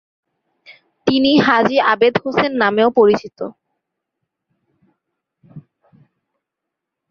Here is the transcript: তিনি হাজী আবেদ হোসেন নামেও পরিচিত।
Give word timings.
তিনি 1.07 1.31
হাজী 1.47 1.77
আবেদ 1.93 2.13
হোসেন 2.23 2.51
নামেও 2.61 2.89
পরিচিত। 2.97 3.39